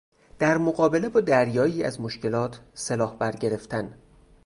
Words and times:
در 0.39 0.57
مقابله 0.57 1.09
با 1.09 1.21
دریایی 1.21 1.83
از 1.83 2.01
مشکلات 2.01 2.59
سلاح 2.73 3.15
برگرفتن 3.17 3.97